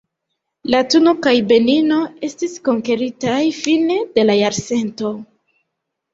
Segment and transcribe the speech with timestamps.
[0.75, 1.99] Latuno kaj Benino
[2.29, 5.15] estis konkeritaj fine de la jarcento.